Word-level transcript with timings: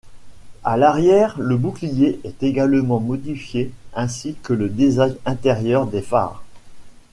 À 0.63 0.77
l'arrière 0.77 1.39
le 1.39 1.57
bouclier 1.57 2.19
est 2.23 2.41
également 2.41 2.99
modifié 2.99 3.71
ainsi 3.93 4.33
que 4.41 4.51
le 4.53 4.67
design 4.67 5.15
intérieur 5.27 5.85
des 5.85 6.01
phares. 6.01 6.43